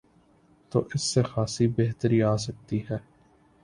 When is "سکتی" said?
2.37-2.79